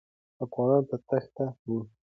افغانان 0.45 0.83
په 0.89 0.95
تېښته 1.07 1.45
وو. 1.69 1.79